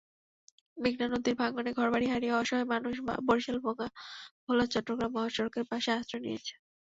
মেঘনা 0.77 1.07
নদীর 1.09 1.35
ভাঙনে 1.41 1.71
ঘরবাড়ি 1.73 2.07
হারিয়ে 2.07 2.37
অসহায় 2.39 2.67
মানুষ 2.73 2.95
বরিশাল-ভোলা-চট্টগ্রাম 3.27 5.11
মহাসড়কের 5.15 5.65
পাশে 5.71 5.89
আশ্রয় 5.93 6.23
নিয়েছে। 6.25 6.53